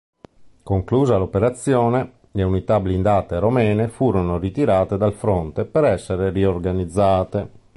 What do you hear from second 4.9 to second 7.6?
dal fronte per essere riorganizzate.